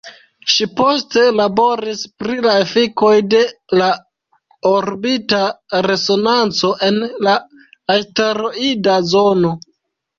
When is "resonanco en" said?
5.91-7.01